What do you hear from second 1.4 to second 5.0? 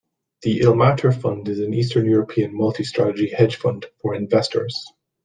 is an Eastern European multi-strategy hedge fund for investors.